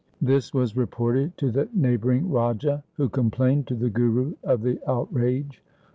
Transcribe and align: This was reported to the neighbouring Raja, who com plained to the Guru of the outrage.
This 0.19 0.51
was 0.51 0.75
reported 0.75 1.37
to 1.37 1.51
the 1.51 1.69
neighbouring 1.75 2.27
Raja, 2.31 2.83
who 2.93 3.07
com 3.07 3.29
plained 3.29 3.67
to 3.67 3.75
the 3.75 3.91
Guru 3.91 4.33
of 4.43 4.63
the 4.63 4.79
outrage. 4.89 5.61